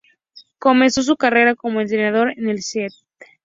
Comenzó 0.57 1.03
su 1.03 1.15
carrera 1.15 1.53
como 1.53 1.79
entrenador 1.79 2.33
en 2.35 2.49
el 2.49 2.57
St. 2.57 2.89